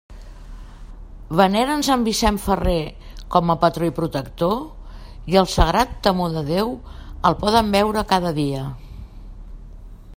[1.39, 2.79] Veneren sant Vicent Ferrer
[3.35, 4.55] com a patró i protector,
[5.33, 6.73] i el sagrat temor de Déu
[7.31, 8.65] el poden veure cada dia.